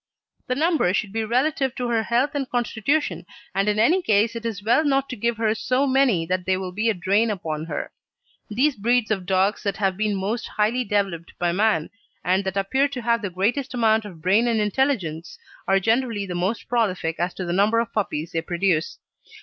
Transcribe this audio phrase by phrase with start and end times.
[0.47, 4.47] The number should be relative to her health and constitution, and in any case it
[4.47, 7.65] is well not to give her so many that they will be a drain upon
[7.65, 7.91] her.
[8.49, 11.91] Those breeds of dogs that have been most highly developed by man
[12.23, 15.37] and that appear to have the greatest amount of brain and intelligence
[15.67, 18.97] are generally the most prolific as to the number of puppies they produce.